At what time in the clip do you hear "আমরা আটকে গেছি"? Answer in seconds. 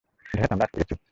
0.53-0.95